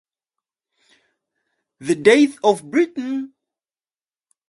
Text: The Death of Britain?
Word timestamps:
The 1.79 1.93
Death 1.93 2.39
of 2.43 2.71
Britain? 2.71 3.33